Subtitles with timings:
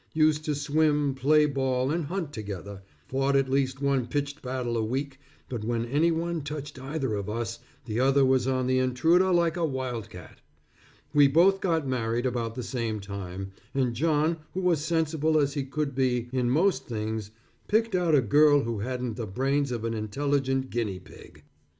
[0.15, 4.83] Used to swim, play ball, and hunt together, fought at least one pitched battle a
[4.83, 9.31] week, but when any one touched either of us, the other was on the intruder
[9.31, 10.41] like a wildcat.
[11.13, 15.65] We both got married about the same time, and John who was sensible as he
[15.65, 17.29] could be in most things,
[17.67, 21.43] picked out a girl who hadn't the brains of an intelligent guinea pig.